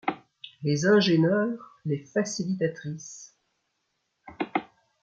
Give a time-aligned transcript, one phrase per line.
[0.63, 3.37] Les ingêneurs, les facilitatrices...